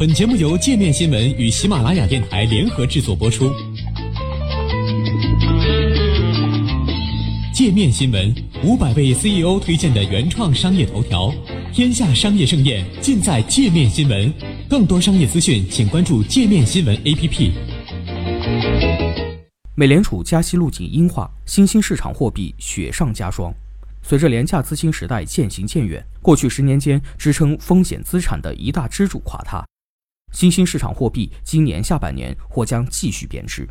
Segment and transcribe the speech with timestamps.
[0.00, 3.52] 本节目由界面新闻与喜马拉雅电台联合制作播出。
[7.52, 8.34] 界面新闻
[8.64, 11.30] 五百位 CEO 推荐的原创商业头条，
[11.70, 14.32] 天下商业盛宴尽在界面新闻。
[14.70, 17.52] 更多商业资讯，请关注界面新闻 APP。
[19.74, 23.52] 美联储加息路径鹰化，新兴市场货币雪上加霜。
[24.00, 29.62] 随着廉价资金时代渐行渐远，过去十年间支撑风险资产的一大支柱垮塌。
[30.32, 33.68] 新兴市场货币今年下半年或将继续贬值。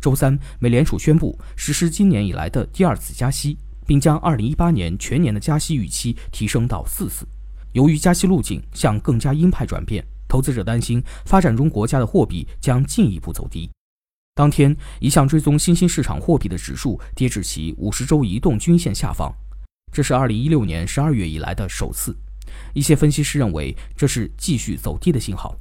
[0.00, 7.26] 周三，美联储宣布实施今年以来的第二次加息，并将2018年全年的加息预期提升到四次。
[7.72, 13.70] 由于加息路径向更加鹰派转变，投资者担心发展中国家的货币将进一步走低。
[14.34, 19.30] 当天，一项追踪新兴市场货币的指数跌至其50周移动均线下方，
[19.92, 22.16] 这是2016年12月以来的首次。
[22.72, 25.54] 一些分析师认为这是继续走低的信号。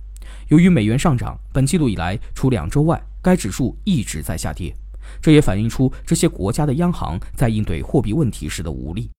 [0.47, 4.75] 由于美元上涨，本季度以来除两周外，该指数一直在下跌。
[5.21, 9.09] 这也反映出这些国家的央行在应对货币问题时的无力。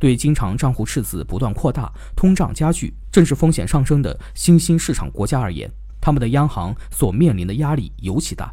[0.00, 8.52] 对经常账户赤字不断扩大、通胀加剧、政治风险上升的新兴市场国家而言，他们的央行所面临的压力尤其大。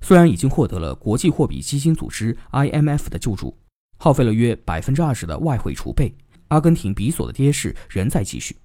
[0.00, 3.54] 虽然已经获得了国际货币基金组织 （IMF） 的救助，
[3.98, 6.14] 耗费了约百分之二十的外汇储备，
[6.48, 8.56] 阿根廷比索的跌势仍在继续。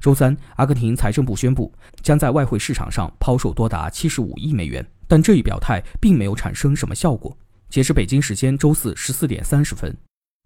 [0.00, 1.70] 周三，阿根廷财政部宣布
[2.02, 7.36] 将在外汇市场上抛售多达七十五亿美元，但这一表态并没有产生什么效果。
[7.68, 9.94] 截至北京时间周四十四点三十分，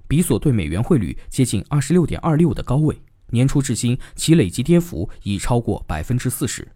[0.09, 6.67] 比索对美元汇率接近二十六点二六的高位，年初至今其累计跌幅已超过百分之四十。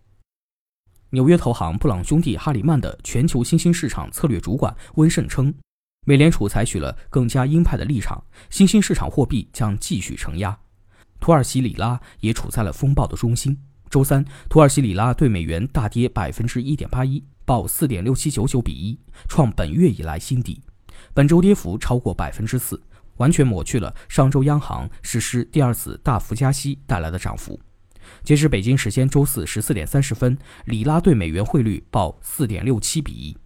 [1.10, 5.52] 纽约投行布朗兄弟哈里曼的全球新兴市场策略主管温盛称，
[6.06, 10.56] 美联储采取了更加鹰派的立场，新兴市场货币将继续承压。
[11.20, 13.58] 土耳其里拉也处在了风暴的中心。
[13.90, 20.60] 周三，土耳其里拉对美元大跌百分之一点八一，报四点六七九九比一，创本月以来新低。
[21.14, 22.80] 本周跌幅超过百分之四，
[23.16, 27.58] 完全抹去了上周央行实施第二次大幅加息带来的涨幅。
[28.22, 33.36] 截至北京时间周四十四点三十分，里拉对美元汇率报四点六七比一。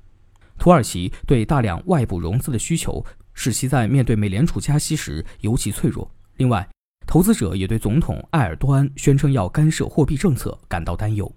[0.59, 6.11] 土耳其对大量外部融资的需求，使其在面对美联储加息时尤其脆弱。
[6.37, 6.69] 另外，
[7.07, 11.31] 投资者也对总统埃尔多安宣称要干涉货币政策感到担忧。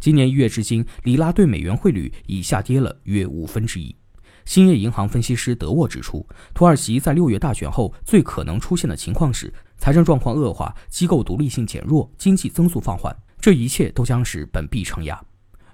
[0.00, 3.94] 今年一月至今，里拉对美元汇率已下跌了约五分之一。
[4.44, 6.24] 兴业银行分析师德沃指出，
[6.54, 15.20] 土耳其在六月大选后最可能出现的情况是财政状况恶化、机构独立性减弱、经济增速放缓，这一切都将使本币承压。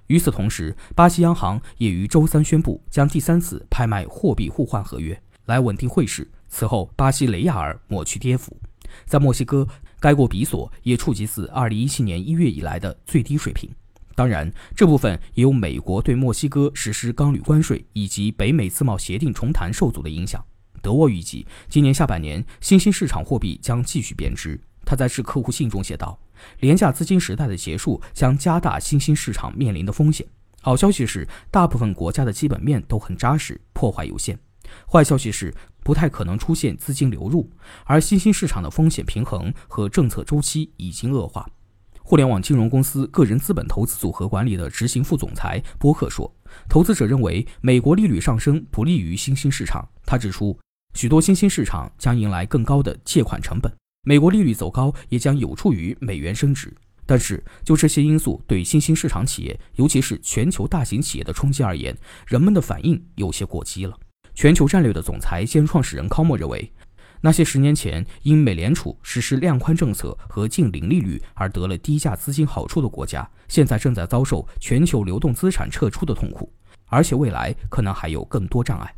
[0.07, 6.29] 与此同时，巴西央行也于周三宣布将第三次拍卖货币互换合约，来稳定汇市。
[6.49, 8.59] 此后，巴西雷亚尔抹去跌幅。
[9.05, 9.67] 在墨西哥，
[9.99, 13.69] 该国比索也触及自2017年1月以来的最低水平。
[14.15, 20.43] 当然，这部分也有美国对墨西哥实施钢铝关税以及北美自贸协定重谈受阻的影响。
[20.81, 24.59] 德沃预计，今年下半年新兴市场货币将继续贬值。
[24.85, 26.19] 他在致客户信中写道
[26.59, 30.27] ：“廉价资金时代的结束将加大新兴市场面临的风险。
[30.61, 34.37] 好消息是，大部分国家的基本面都很扎实，破坏有限。
[34.87, 35.53] 坏消息是。”
[35.83, 37.51] 不太可能出现资金流入，
[37.83, 41.45] 而新兴市场的风险平衡和政策周期已经恶化。
[41.99, 46.33] 互联网金融公司个人资本投资组合管理的执行副总裁波克说
[46.69, 50.57] ：“投资者认为美国利率上升不利于新兴市场。”他指出，
[50.93, 53.69] 许多新兴市场将迎来更高的借款成本，
[54.03, 56.73] 美国利率走高也将有助于美元升值。
[57.05, 63.99] 但是，就这些因素对新兴市场企业，尤其是全球大型企业的冲击而言，人们的反应有些过激了。
[64.33, 66.71] 全球战略的总裁兼创始人康默认为，
[67.21, 76.51] 那些十年前因美联储实施量宽政策和净零利率而得了低价资金好处的国家，现在正在遭受全球流动资产撤出的痛苦，
[76.87, 78.93] 而且未来可能还有更多障碍。